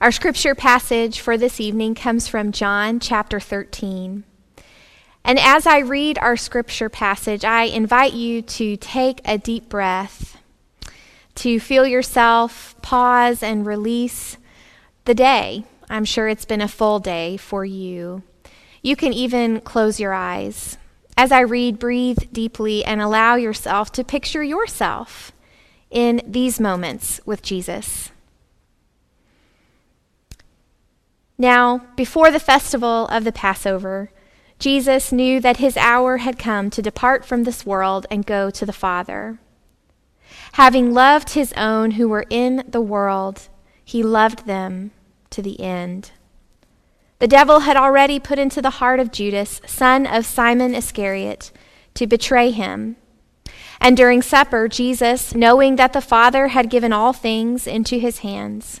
Our 0.00 0.12
scripture 0.12 0.54
passage 0.54 1.18
for 1.18 1.36
this 1.36 1.58
evening 1.58 1.96
comes 1.96 2.28
from 2.28 2.52
John 2.52 3.00
chapter 3.00 3.40
13. 3.40 4.22
And 5.24 5.38
as 5.40 5.66
I 5.66 5.78
read 5.78 6.18
our 6.18 6.36
scripture 6.36 6.88
passage, 6.88 7.44
I 7.44 7.64
invite 7.64 8.12
you 8.12 8.40
to 8.42 8.76
take 8.76 9.20
a 9.24 9.38
deep 9.38 9.68
breath, 9.68 10.40
to 11.34 11.58
feel 11.58 11.84
yourself 11.84 12.76
pause 12.80 13.42
and 13.42 13.66
release 13.66 14.36
the 15.04 15.16
day. 15.16 15.64
I'm 15.90 16.04
sure 16.04 16.28
it's 16.28 16.44
been 16.44 16.60
a 16.60 16.68
full 16.68 17.00
day 17.00 17.36
for 17.36 17.64
you. 17.64 18.22
You 18.82 18.94
can 18.94 19.12
even 19.12 19.60
close 19.62 19.98
your 19.98 20.14
eyes. 20.14 20.78
As 21.16 21.32
I 21.32 21.40
read, 21.40 21.80
breathe 21.80 22.18
deeply 22.32 22.84
and 22.84 23.00
allow 23.02 23.34
yourself 23.34 23.90
to 23.92 24.04
picture 24.04 24.44
yourself 24.44 25.32
in 25.90 26.22
these 26.24 26.60
moments 26.60 27.20
with 27.26 27.42
Jesus. 27.42 28.12
Now, 31.38 31.86
before 31.94 32.32
the 32.32 32.40
festival 32.40 33.06
of 33.06 33.22
the 33.22 33.32
Passover, 33.32 34.10
Jesus 34.58 35.12
knew 35.12 35.40
that 35.40 35.58
his 35.58 35.76
hour 35.76 36.16
had 36.16 36.36
come 36.36 36.68
to 36.70 36.82
depart 36.82 37.24
from 37.24 37.44
this 37.44 37.64
world 37.64 38.06
and 38.10 38.26
go 38.26 38.50
to 38.50 38.66
the 38.66 38.72
Father. 38.72 39.38
Having 40.52 40.92
loved 40.92 41.30
his 41.30 41.52
own 41.52 41.92
who 41.92 42.08
were 42.08 42.26
in 42.28 42.64
the 42.68 42.80
world, 42.80 43.48
he 43.84 44.02
loved 44.02 44.46
them 44.46 44.90
to 45.30 45.40
the 45.40 45.60
end. 45.60 46.10
The 47.20 47.28
devil 47.28 47.60
had 47.60 47.76
already 47.76 48.18
put 48.18 48.40
into 48.40 48.60
the 48.60 48.70
heart 48.70 48.98
of 48.98 49.12
Judas, 49.12 49.60
son 49.64 50.06
of 50.06 50.26
Simon 50.26 50.74
Iscariot, 50.74 51.52
to 51.94 52.06
betray 52.06 52.50
him. 52.50 52.96
And 53.80 53.96
during 53.96 54.22
supper, 54.22 54.66
Jesus, 54.66 55.36
knowing 55.36 55.76
that 55.76 55.92
the 55.92 56.00
Father 56.00 56.48
had 56.48 56.70
given 56.70 56.92
all 56.92 57.12
things 57.12 57.68
into 57.68 57.98
his 57.98 58.18
hands, 58.18 58.80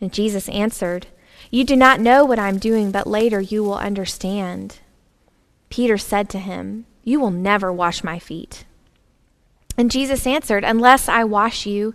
And 0.00 0.12
Jesus 0.12 0.48
answered, 0.48 1.06
You 1.50 1.64
do 1.64 1.76
not 1.76 2.00
know 2.00 2.24
what 2.24 2.38
I'm 2.38 2.58
doing, 2.58 2.90
but 2.90 3.06
later 3.06 3.40
you 3.40 3.64
will 3.64 3.78
understand. 3.78 4.78
Peter 5.70 5.96
said 5.96 6.28
to 6.30 6.38
him, 6.38 6.86
You 7.02 7.20
will 7.20 7.30
never 7.30 7.72
wash 7.72 8.04
my 8.04 8.18
feet. 8.18 8.64
And 9.78 9.90
Jesus 9.90 10.26
answered, 10.26 10.64
Unless 10.64 11.08
I 11.08 11.24
wash 11.24 11.66
you, 11.66 11.94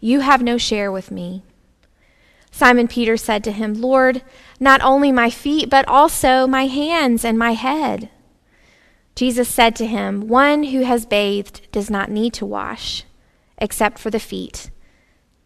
you 0.00 0.20
have 0.20 0.42
no 0.42 0.58
share 0.58 0.90
with 0.90 1.10
me. 1.10 1.42
Simon 2.50 2.88
Peter 2.88 3.16
said 3.16 3.42
to 3.44 3.52
him, 3.52 3.74
Lord, 3.74 4.22
not 4.60 4.82
only 4.82 5.10
my 5.10 5.30
feet, 5.30 5.70
but 5.70 5.88
also 5.88 6.46
my 6.46 6.66
hands 6.66 7.24
and 7.24 7.38
my 7.38 7.52
head. 7.52 8.10
Jesus 9.14 9.48
said 9.48 9.74
to 9.76 9.86
him, 9.86 10.28
One 10.28 10.64
who 10.64 10.82
has 10.82 11.06
bathed 11.06 11.70
does 11.72 11.90
not 11.90 12.10
need 12.10 12.34
to 12.34 12.46
wash, 12.46 13.04
except 13.58 13.98
for 13.98 14.10
the 14.10 14.20
feet 14.20 14.70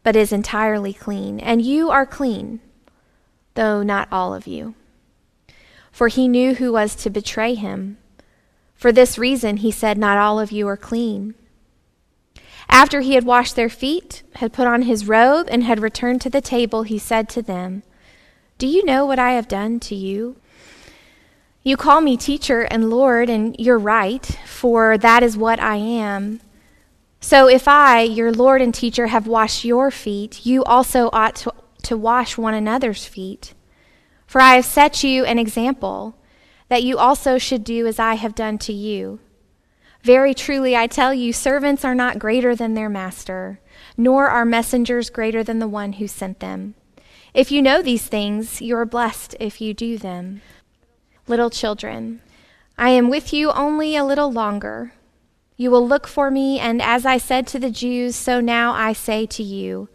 but 0.06 0.14
is 0.14 0.30
entirely 0.32 0.92
clean, 0.92 1.40
and 1.40 1.60
you 1.60 1.90
are 1.90 2.06
clean, 2.06 2.60
though 3.54 3.82
not 3.82 4.06
all 4.12 4.32
of 4.32 4.46
you. 4.46 4.72
For 5.90 6.06
he 6.06 6.28
knew 6.28 6.54
who 6.54 6.72
was 6.72 6.94
to 6.94 7.10
betray 7.10 7.56
him. 7.56 7.98
For 8.76 8.92
this 8.92 9.18
reason, 9.18 9.56
he 9.56 9.72
said, 9.72 9.98
Not 9.98 10.16
all 10.16 10.38
of 10.38 10.53
you 10.53 10.69
are 10.69 10.76
clean. 10.76 11.34
After 12.69 13.00
he 13.00 13.16
had 13.16 13.25
washed 13.25 13.56
their 13.56 13.69
feet, 13.69 14.22
had 14.36 14.53
put 14.53 14.69
on 14.69 14.82
his 14.82 15.08
robe, 15.08 15.48
and 15.50 15.64
had 15.64 15.81
returned 15.81 16.20
to 16.20 16.31
the 16.31 16.41
table, 16.41 16.84
he 16.84 17.00
said 17.00 17.28
to 17.31 17.42
them, 17.42 17.82
Do 18.58 18.69
you 18.69 18.84
know 18.84 19.04
what 19.04 19.19
I 19.19 19.32
have 19.32 19.48
done 19.48 19.81
to 19.81 19.97
you? 19.97 20.36
You 21.64 21.76
call 21.76 22.00
me 22.00 22.16
teacher 22.16 22.60
and 22.60 22.91
Lord, 22.91 23.28
and 23.28 23.56
you're 23.58 23.76
right, 23.76 24.25
for 24.47 24.97
that 24.98 25.25
is 25.25 25.36
what 25.36 25.58
I 25.58 25.75
am. 25.75 26.38
So 27.26 27.48
if 27.48 27.66
I, 27.66 28.03
your 28.03 28.31
Lord 28.31 28.62
and 28.62 28.72
teacher, 28.72 29.09
have 29.09 29.26
washed 29.26 29.64
your 29.64 29.91
feet, 29.91 30.47
you 30.47 30.62
also 30.62 31.10
ought 31.12 31.34
to, 31.34 31.53
to 31.82 31.97
wash 31.97 32.38
one 32.38 32.54
another's 32.54 33.04
feet. 33.04 33.53
For 34.28 34.41
I 34.41 34.54
have 34.54 34.64
set 34.64 35.03
you 35.03 35.25
an 35.25 35.37
example, 35.37 36.16
that 36.69 36.84
you 36.84 36.98
also 36.98 37.37
should 37.37 37.64
do 37.64 37.84
as 37.88 37.98
I 37.98 38.14
have 38.14 38.37
done 38.37 38.59
to 38.59 38.72
you. 38.72 39.19
Very 40.04 40.34
truly, 40.34 40.76
I 40.76 40.87
tell 40.87 41.12
you, 41.12 41.32
servants 41.32 41.84
are 41.84 41.97
not 41.97 42.20
greater 42.20 42.54
than 42.54 42.75
their 42.75 42.88
master, 42.88 43.58
nor 43.97 44.28
are 44.28 44.44
messengers 44.44 45.10
greater 45.10 45.43
than 45.43 45.58
the 45.58 45.66
one 45.66 45.94
who 45.94 46.06
sent 46.06 46.38
them. 46.38 46.76
If 47.34 47.50
you 47.50 47.60
know 47.60 47.82
these 47.82 48.06
things, 48.06 48.62
you 48.62 48.76
are 48.76 48.87
blessed 48.87 49.34
if 49.41 49.60
you 49.60 49.75
do 49.75 49.98
them. 49.98 50.43
Little 51.26 51.50
children, 51.50 52.20
I 52.78 52.91
am 52.91 53.10
with 53.10 53.32
you 53.32 53.50
only 53.50 53.97
a 53.97 54.04
little 54.04 54.31
longer. 54.31 54.93
You 55.56 55.71
will 55.71 55.87
look 55.87 56.06
for 56.06 56.31
me, 56.31 56.59
and 56.59 56.83
as 56.83 57.06
I 57.06 57.17
said 57.17 57.47
to 57.49 57.59
the 57.59 57.71
Jews, 57.71 58.15
so 58.15 58.41
now 58.41 58.72
I 58.72 58.93
say 58.93 59.27
to 59.27 59.43
you 59.43 59.89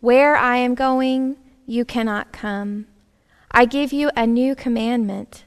Where 0.00 0.36
I 0.36 0.56
am 0.56 0.74
going, 0.74 1.36
you 1.66 1.84
cannot 1.84 2.32
come. 2.32 2.86
I 3.50 3.66
give 3.66 3.92
you 3.92 4.10
a 4.16 4.26
new 4.26 4.54
commandment 4.54 5.44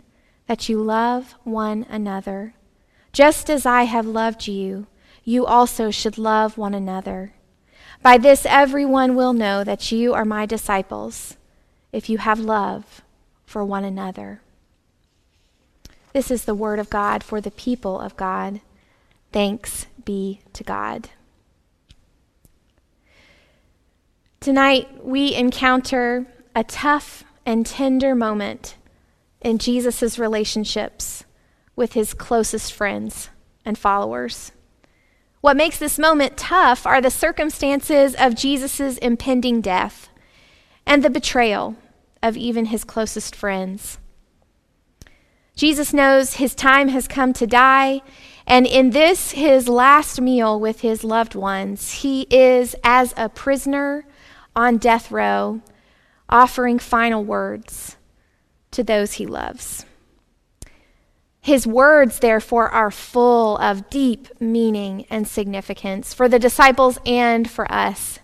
that 0.48 0.70
you 0.70 0.82
love 0.82 1.36
one 1.44 1.86
another. 1.90 2.54
Just 3.12 3.50
as 3.50 3.66
I 3.66 3.84
have 3.84 4.06
loved 4.06 4.48
you, 4.48 4.86
you 5.24 5.46
also 5.46 5.90
should 5.90 6.18
love 6.18 6.58
one 6.58 6.76
another. 6.76 7.34
By 8.04 8.20
this, 8.20 8.46
everyone 8.46 9.16
will 9.16 9.34
know 9.34 9.64
that 9.64 9.92
you 9.92 10.14
are 10.14 10.26
my 10.26 10.46
disciples, 10.46 11.38
if 11.92 12.10
you 12.10 12.20
have 12.20 12.40
love 12.40 13.02
for 13.46 13.66
one 13.66 13.84
another. 13.84 14.42
This 16.14 16.30
is 16.30 16.46
the 16.46 16.54
word 16.54 16.78
of 16.78 16.92
God 16.92 17.24
for 17.24 17.42
the 17.42 17.52
people 17.52 18.00
of 18.00 18.16
God. 18.16 18.62
Thanks 19.36 19.88
be 20.06 20.40
to 20.54 20.64
God. 20.64 21.10
Tonight, 24.40 25.04
we 25.04 25.36
encounter 25.36 26.26
a 26.56 26.64
tough 26.64 27.26
and 27.46 27.66
tender 27.66 28.16
moment 28.16 28.78
in 29.42 29.58
Jesus' 29.58 30.18
relationships 30.18 31.26
with 31.76 31.92
his 31.92 32.14
closest 32.14 32.72
friends 32.72 33.30
and 33.66 33.78
followers. 33.78 34.54
What 35.42 35.58
makes 35.58 35.80
this 35.80 36.00
moment 36.00 36.38
tough 36.38 36.88
are 36.88 37.02
the 37.02 37.12
circumstances 37.12 38.16
of 38.18 38.36
Jesus' 38.36 38.98
impending 39.00 39.60
death 39.60 40.08
and 40.86 41.04
the 41.04 41.10
betrayal 41.10 41.76
of 42.24 42.38
even 42.38 42.68
his 42.68 42.86
closest 42.86 43.36
friends. 43.36 43.98
Jesus 45.58 45.94
knows 45.94 46.36
his 46.36 46.56
time 46.56 46.88
has 46.88 47.06
come 47.08 47.34
to 47.34 47.46
die, 47.46 48.02
and 48.48 48.68
in 48.68 48.92
this, 48.92 49.32
his 49.32 49.68
last 49.68 50.22
meal 50.22 50.60
with 50.60 50.82
his 50.82 51.04
loved 51.04 51.36
ones, 51.36 51.92
he 51.92 52.28
is, 52.30 52.76
as 52.84 53.14
a 53.18 53.30
prisoner 53.30 54.06
on 54.56 54.78
death 54.78 55.12
row, 55.12 55.62
offering 56.30 56.80
final 56.80 57.24
words 57.24 57.98
to 58.72 58.84
those 58.84 59.14
he 59.14 59.26
loves. 59.26 59.86
His 61.42 61.68
words, 61.68 62.20
therefore, 62.20 62.70
are 62.70 62.92
full 62.92 63.58
of 63.58 63.90
deep 63.90 64.30
meaning 64.40 65.06
and 65.10 65.28
significance 65.28 66.14
for 66.14 66.28
the 66.28 66.40
disciples 66.40 66.98
and 67.06 67.50
for 67.50 67.72
us. 67.72 68.20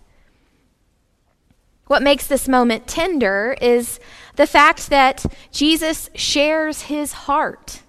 What 1.85 2.01
makes 2.01 2.25
this 2.25 2.47
moment 2.47 2.87
tender 2.87 3.55
is 3.61 3.99
the 4.37 4.47
fact 4.47 4.90
that 4.90 5.25
Jesus 5.51 6.09
shares 6.16 6.84
his 6.84 7.13
heart 7.13 7.81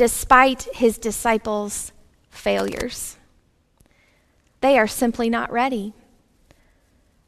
despite 0.00 0.62
his 0.72 0.96
disciples' 0.96 1.92
failures. 2.30 3.18
They 4.62 4.78
are 4.78 4.86
simply 4.86 5.28
not 5.28 5.52
ready. 5.52 5.92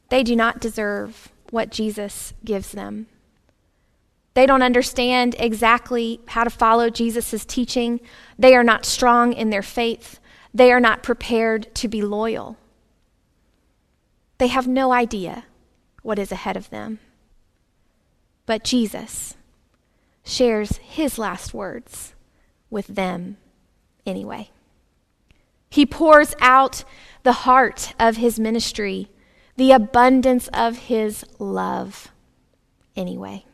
They 0.08 0.22
do 0.22 0.34
not 0.34 0.58
deserve 0.58 1.30
what 1.50 1.70
Jesus 1.70 2.32
gives 2.46 2.72
them. 2.72 3.08
They 4.32 4.46
don't 4.46 4.62
understand 4.62 5.36
exactly 5.38 6.22
how 6.28 6.44
to 6.44 6.48
follow 6.48 6.88
Jesus' 6.88 7.44
teaching. 7.44 8.00
They 8.38 8.56
are 8.56 8.64
not 8.64 8.86
strong 8.86 9.34
in 9.34 9.50
their 9.50 9.60
faith. 9.60 10.18
They 10.54 10.72
are 10.72 10.80
not 10.80 11.02
prepared 11.02 11.74
to 11.74 11.88
be 11.88 12.00
loyal. 12.00 12.56
They 14.38 14.46
have 14.46 14.66
no 14.66 14.94
idea 14.94 15.44
what 16.00 16.18
is 16.18 16.32
ahead 16.32 16.56
of 16.56 16.70
them. 16.70 17.00
But 18.46 18.64
Jesus 18.64 19.34
shares 20.24 20.78
his 20.78 21.18
last 21.18 21.52
words 21.52 22.14
with 22.72 22.88
them 22.88 23.36
anyway. 24.06 24.50
He 25.70 25.86
pours 25.86 26.34
out 26.40 26.84
the 27.22 27.32
heart 27.32 27.94
of 28.00 28.16
his 28.16 28.40
ministry, 28.40 29.08
the 29.56 29.72
abundance 29.72 30.48
of 30.52 30.78
his 30.78 31.24
love. 31.38 32.08
anyway. 32.94 33.44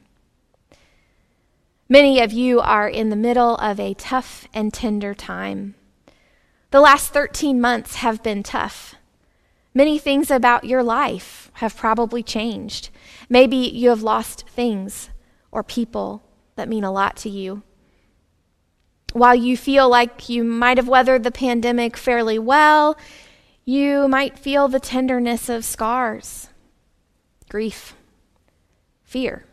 Many 1.88 2.20
of 2.20 2.32
you 2.32 2.60
are 2.60 2.88
in 2.88 3.08
the 3.08 3.16
middle 3.16 3.54
of 3.56 3.78
a 3.78 3.94
tough 3.94 4.48
and 4.52 4.74
tender 4.74 5.14
time. 5.14 5.74
The 6.70 6.80
last 6.80 7.12
13 7.12 7.60
months 7.60 7.96
have 7.96 8.22
been 8.22 8.42
tough. 8.42 8.96
Many 9.72 9.98
things 9.98 10.30
about 10.30 10.64
your 10.64 10.82
life 10.82 11.50
have 11.54 11.76
probably 11.76 12.22
changed. 12.22 12.90
Maybe 13.28 13.56
you 13.56 13.90
have 13.90 14.02
lost 14.02 14.44
things 14.48 15.08
or 15.50 15.62
people 15.62 16.24
that 16.56 16.68
mean 16.68 16.84
a 16.84 16.92
lot 16.92 17.16
to 17.18 17.30
you. 17.30 17.62
While 19.12 19.34
you 19.34 19.56
feel 19.56 19.88
like 19.88 20.28
you 20.28 20.44
might 20.44 20.76
have 20.76 20.88
weathered 20.88 21.24
the 21.24 21.30
pandemic 21.30 21.96
fairly 21.96 22.38
well, 22.38 22.96
you 23.64 24.06
might 24.08 24.38
feel 24.38 24.68
the 24.68 24.80
tenderness 24.80 25.48
of 25.48 25.64
scars, 25.64 26.48
grief, 27.48 27.94
fear, 29.04 29.44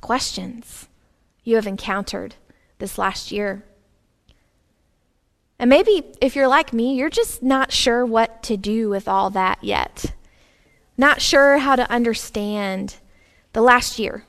questions 0.00 0.88
you 1.44 1.56
have 1.56 1.66
encountered 1.66 2.36
this 2.78 2.98
last 2.98 3.32
year. 3.32 3.64
And 5.58 5.68
maybe 5.68 6.04
if 6.20 6.34
you're 6.34 6.48
like 6.48 6.72
me, 6.72 6.94
you're 6.94 7.10
just 7.10 7.42
not 7.42 7.70
sure 7.70 8.06
what 8.06 8.42
to 8.44 8.56
do 8.56 8.88
with 8.88 9.06
all 9.06 9.30
that 9.30 9.62
yet. 9.62 10.14
Not 10.96 11.20
sure 11.20 11.58
how 11.58 11.76
to 11.76 11.90
understand 11.90 12.96
the 13.52 13.60
last 13.60 13.98
year 13.98 14.24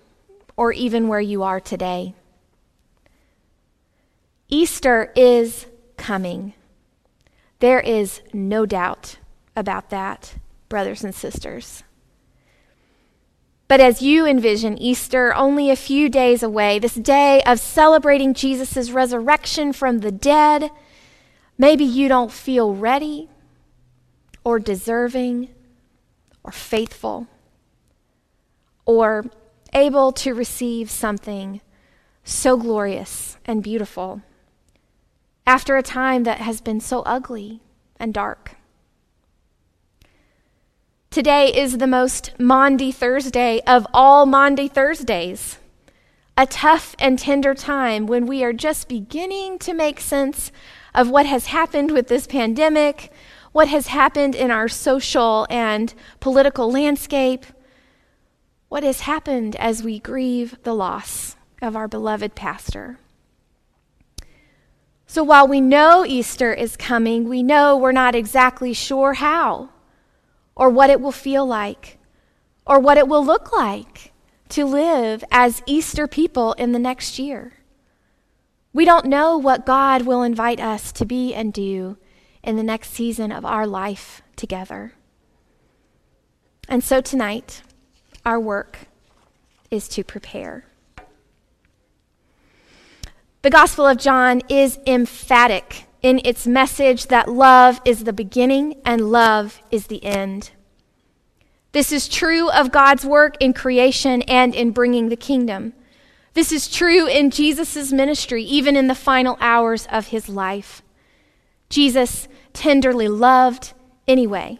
or 0.58 0.74
even 0.74 1.08
where 1.08 1.22
you 1.22 1.44
are 1.44 1.60
today. 1.60 2.16
Easter 4.54 5.14
is 5.16 5.66
coming. 5.96 6.54
There 7.60 7.80
is 7.80 8.22
no 8.34 8.66
doubt 8.66 9.18
about 9.56 9.90
that, 9.92 10.36
brothers 10.68 11.06
and 11.06 11.16
sisters. 11.16 11.84
But 13.70 13.80
as 13.80 14.02
you 14.02 14.26
envision 14.26 14.78
Easter 14.78 15.34
only 15.34 15.70
a 15.70 15.78
few 15.78 16.10
days 16.10 16.44
away, 16.44 16.80
this 16.80 16.96
day 16.96 17.42
of 17.44 17.62
celebrating 17.62 18.34
Jesus' 18.34 18.92
resurrection 18.92 19.72
from 19.72 20.00
the 20.00 20.12
dead, 20.12 20.70
maybe 21.58 21.86
you 21.86 22.10
don't 22.10 22.30
feel 22.30 22.76
ready 22.76 23.30
or 24.44 24.60
deserving 24.60 25.48
or 26.44 26.52
faithful 26.52 27.28
or 28.86 29.24
able 29.72 30.12
to 30.12 30.34
receive 30.34 30.92
something 30.92 31.62
so 32.26 32.58
glorious 32.58 33.38
and 33.46 33.64
beautiful 33.64 34.22
after 35.46 35.76
a 35.76 35.84
time 35.84 36.24
that 36.24 36.40
has 36.40 36.62
been 36.62 36.80
so 36.80 37.02
ugly 37.02 37.62
and 38.00 38.14
dark. 38.14 38.56
Today 41.10 41.54
is 41.54 41.78
the 41.78 41.88
most 41.88 42.32
Maundy 42.40 42.92
Thursday 42.92 43.62
of 43.68 43.86
all 43.94 44.26
Maundy 44.26 44.70
Thursdays. 44.70 45.58
A 46.38 46.46
tough 46.46 46.96
and 47.00 47.20
tender 47.20 47.54
time 47.54 48.08
when 48.08 48.26
we 48.26 48.46
are 48.46 48.54
just 48.54 48.88
beginning 48.88 49.60
to 49.60 49.74
make 49.74 50.00
sense 50.00 50.54
of 50.96 51.10
what 51.10 51.26
has 51.26 51.48
happened 51.48 51.92
with 51.92 52.08
this 52.08 52.28
pandemic, 52.28 53.12
what 53.52 53.68
has 53.68 53.88
happened 53.88 54.36
in 54.36 54.52
our 54.52 54.70
social 54.70 55.46
and 55.50 55.94
political 56.22 56.72
landscape, 56.72 57.46
what 58.70 58.84
has 58.84 59.02
happened 59.02 59.58
as 59.58 59.84
we 59.84 60.00
grieve 60.00 60.58
the 60.64 60.74
loss 60.74 61.36
of 61.62 61.76
our 61.76 61.90
beloved 61.90 62.36
pastor. 62.36 63.00
So 65.12 65.26
while 65.26 65.46
we 65.46 65.60
know 65.60 66.06
Easter 66.06 66.54
is 66.54 66.78
coming, 66.78 67.28
we 67.28 67.44
know 67.44 67.76
we're 67.76 67.92
not 67.92 68.16
exactly 68.16 68.72
sure 68.72 69.16
how 69.16 69.68
or 70.56 70.70
what 70.70 70.90
it 70.90 71.02
will 71.02 71.12
feel 71.12 71.46
like, 71.46 71.98
or 72.66 72.80
what 72.80 72.98
it 72.98 73.10
will 73.10 73.26
look 73.26 73.52
like 73.52 74.14
to 74.48 74.64
live 74.64 75.22
as 75.30 75.64
Easter 75.66 76.08
people 76.08 76.54
in 76.54 76.72
the 76.72 76.80
next 76.80 77.20
year. 77.20 77.56
We 78.72 78.86
don't 78.86 79.08
know 79.08 79.38
what 79.38 79.66
God 79.66 80.04
will 80.04 80.24
invite 80.24 80.62
us 80.62 80.94
to 80.94 81.04
be 81.04 81.34
and 81.34 81.52
do 81.52 81.98
in 82.42 82.56
the 82.56 82.64
next 82.64 82.92
season 82.92 83.34
of 83.34 83.44
our 83.44 83.68
life 83.68 84.22
together. 84.38 84.94
And 86.70 86.82
so 86.82 87.02
tonight, 87.02 87.64
our 88.26 88.40
work 88.40 88.88
is 89.70 89.90
to 89.90 90.06
prepare. 90.06 90.71
The 93.44 93.50
Gospel 93.50 93.88
of 93.88 93.98
John 93.98 94.44
is 94.50 94.78
emphatic 94.86 95.88
in 96.04 96.22
its 96.24 96.46
message 96.46 97.08
that 97.08 97.28
love 97.28 97.82
is 97.84 98.04
the 98.04 98.14
beginning 98.14 98.76
and 98.86 99.12
love 99.12 99.64
is 99.72 99.88
the 99.88 100.06
end. 100.06 100.52
This 101.72 101.92
is 101.92 102.08
true 102.08 102.52
of 102.52 102.72
God's 102.72 103.04
work 103.04 103.38
in 103.40 103.54
creation 103.54 104.22
and 104.24 104.54
in 104.54 104.70
bringing 104.70 105.10
the 105.10 105.16
kingdom. 105.16 105.74
This 106.36 106.52
is 106.52 106.70
true 106.70 107.08
in 107.08 107.32
Jesus' 107.32 107.92
ministry, 107.92 108.44
even 108.44 108.76
in 108.76 108.86
the 108.86 108.94
final 108.94 109.38
hours 109.42 109.88
of 109.92 110.10
his 110.10 110.30
life. 110.30 110.84
Jesus 111.68 112.28
tenderly 112.54 113.08
loved 113.08 113.74
anyway, 114.08 114.60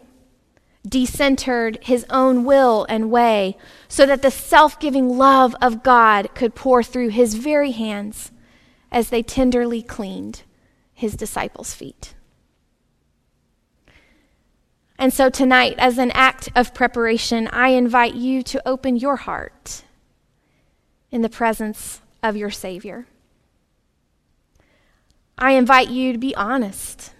decentered 0.88 1.80
his 1.84 2.04
own 2.10 2.44
will 2.44 2.84
and 2.88 3.12
way, 3.12 3.56
so 3.86 4.06
that 4.06 4.22
the 4.22 4.30
self 4.32 4.80
giving 4.80 5.16
love 5.16 5.54
of 5.62 5.84
God 5.84 6.34
could 6.34 6.56
pour 6.56 6.82
through 6.82 7.10
his 7.10 7.34
very 7.34 7.70
hands 7.70 8.32
as 8.92 9.08
they 9.08 9.22
tenderly 9.22 9.82
cleaned 9.82 10.42
his 10.92 11.16
disciples' 11.16 11.74
feet. 11.74 12.14
And 14.98 15.12
so 15.12 15.30
tonight, 15.30 15.74
as 15.78 15.98
an 15.98 16.12
act 16.12 16.50
of 16.54 16.74
preparation, 16.74 17.48
I 17.48 17.70
invite 17.70 18.14
you 18.14 18.42
to 18.44 18.62
open 18.68 18.96
your 18.96 19.16
heart 19.16 19.82
in 21.10 21.22
the 21.22 21.28
presence 21.28 22.00
of 22.22 22.36
your 22.36 22.50
Savior. 22.50 23.06
I 25.36 25.52
invite 25.52 25.88
you 25.88 26.12
to 26.12 26.18
be 26.18 26.36
honest 26.36 27.14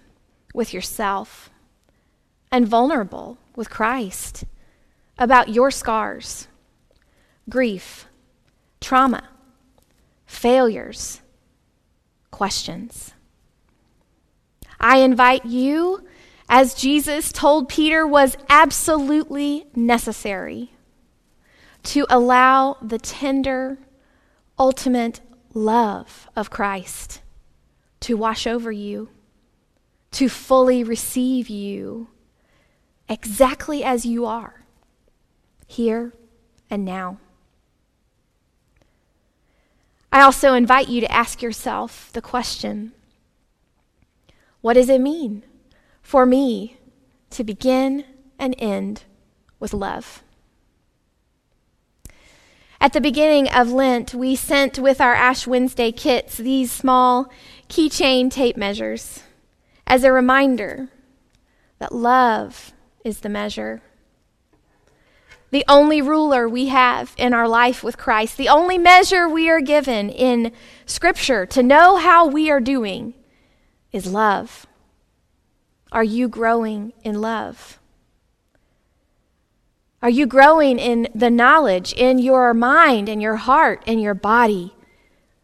with 0.53 0.73
yourself 0.73 1.49
and 2.51 2.67
vulnerable 2.67 3.37
with 3.55 3.69
Christ 3.69 4.45
about 5.17 5.49
your 5.49 5.71
scars, 5.71 6.47
grief, 7.49 8.07
trauma, 8.79 9.27
failures, 10.25 11.22
questions. 12.33 13.13
I 14.79 14.97
invite 14.97 15.45
you, 15.45 16.03
as 16.49 16.73
Jesus 16.73 17.31
told 17.31 17.69
Peter 17.69 18.05
was 18.05 18.35
absolutely 18.49 19.67
necessary, 19.75 20.73
to 21.83 22.05
allow 22.09 22.77
the 22.81 22.97
tender, 22.97 23.77
ultimate 24.59 25.21
love 25.53 26.27
of 26.35 26.49
Christ 26.49 27.21
to 28.01 28.17
wash 28.17 28.45
over 28.45 28.71
you, 28.71 29.09
to 30.11 30.27
fully 30.27 30.83
receive 30.83 31.49
you 31.49 32.09
exactly 33.07 33.83
as 33.83 34.05
you 34.05 34.25
are, 34.25 34.65
here 35.67 36.13
and 36.69 36.83
now. 36.83 37.19
I 40.13 40.21
also 40.21 40.53
invite 40.53 40.89
you 40.89 41.01
to 41.01 41.11
ask 41.11 41.41
yourself 41.41 42.11
the 42.13 42.21
question 42.21 42.91
what 44.61 44.73
does 44.73 44.87
it 44.87 45.01
mean 45.01 45.43
for 46.03 46.27
me 46.27 46.77
to 47.31 47.43
begin 47.43 48.05
and 48.37 48.53
end 48.59 49.05
with 49.59 49.73
love? 49.73 50.21
At 52.79 52.93
the 52.93 53.01
beginning 53.01 53.49
of 53.49 53.71
Lent, 53.71 54.13
we 54.13 54.35
sent 54.35 54.77
with 54.77 55.01
our 55.01 55.15
Ash 55.15 55.47
Wednesday 55.47 55.91
kits 55.91 56.37
these 56.37 56.71
small 56.71 57.31
keychain 57.67 58.29
tape 58.29 58.55
measures 58.55 59.23
as 59.87 60.03
a 60.03 60.11
reminder 60.13 60.89
that 61.79 61.91
love 61.91 62.71
is 63.03 63.21
the 63.21 63.29
measure. 63.29 63.81
The 65.53 65.63
only 65.67 66.01
ruler 66.01 66.49
we 66.49 66.69
have 66.69 67.13
in 67.15 67.31
our 67.31 67.47
life 67.47 67.83
with 67.83 67.95
Christ, 67.95 68.37
the 68.37 68.49
only 68.49 68.79
measure 68.79 69.29
we 69.29 69.51
are 69.51 69.61
given 69.61 70.09
in 70.09 70.51
Scripture 70.87 71.45
to 71.45 71.61
know 71.61 71.97
how 71.97 72.25
we 72.25 72.49
are 72.49 72.59
doing 72.59 73.13
is 73.91 74.11
love. 74.11 74.65
Are 75.91 76.03
you 76.03 76.27
growing 76.27 76.91
in 77.03 77.21
love? 77.21 77.77
Are 80.01 80.09
you 80.09 80.25
growing 80.25 80.79
in 80.79 81.07
the 81.13 81.29
knowledge 81.29 81.93
in 81.93 82.17
your 82.17 82.55
mind 82.55 83.07
and 83.07 83.21
your 83.21 83.35
heart 83.35 83.83
and 83.85 84.01
your 84.01 84.15
body 84.15 84.73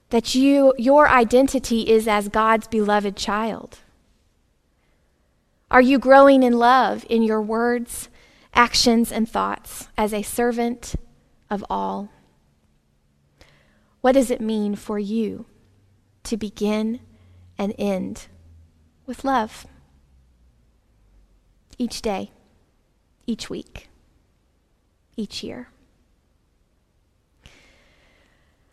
that 0.09 0.33
you 0.33 0.73
your 0.79 1.07
identity 1.07 1.87
is 1.87 2.07
as 2.07 2.29
God's 2.29 2.67
beloved 2.67 3.15
child? 3.15 3.77
Are 5.69 5.83
you 5.83 5.99
growing 5.99 6.41
in 6.41 6.57
love 6.57 7.05
in 7.11 7.21
your 7.21 7.43
words, 7.43 8.09
actions, 8.53 9.11
and 9.11 9.29
thoughts 9.29 9.87
as 9.97 10.13
a 10.13 10.21
servant 10.21 10.95
of 11.49 11.63
all? 11.69 12.09
What 14.01 14.13
does 14.13 14.31
it 14.31 14.41
mean 14.41 14.75
for 14.75 14.97
you 14.97 15.45
to 16.23 16.37
begin 16.37 17.01
and 17.57 17.73
end 17.77 18.27
with 19.05 19.23
love. 19.23 19.67
Each 21.77 22.01
day, 22.01 22.31
each 23.25 23.49
week, 23.49 23.89
each 25.17 25.43
year. 25.43 25.69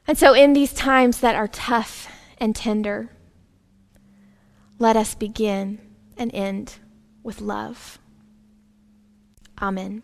And 0.07 0.17
so, 0.17 0.35
in 0.35 0.53
these 0.53 0.73
times 0.73 1.21
that 1.21 1.35
are 1.35 1.49
tough 1.49 2.09
and 2.39 2.55
tender, 2.55 3.11
let 4.79 4.97
us 4.97 5.15
begin 5.15 5.81
and 6.17 6.33
end 6.35 6.75
with 7.23 7.41
love. 7.41 7.99
Amen. 9.61 10.03